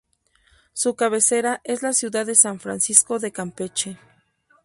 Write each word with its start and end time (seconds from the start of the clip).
Su 0.73 0.95
cabecera 0.95 1.61
es 1.63 1.83
la 1.83 1.93
ciudad 1.93 2.25
de 2.25 2.33
San 2.33 2.59
Francisco 2.59 3.19
de 3.19 3.31
Campeche. 3.31 3.99